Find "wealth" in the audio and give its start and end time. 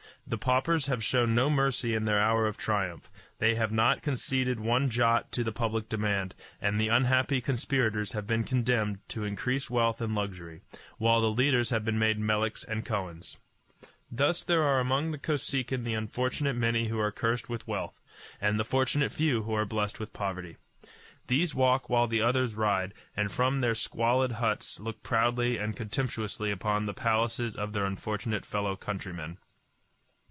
9.69-9.99, 17.67-17.99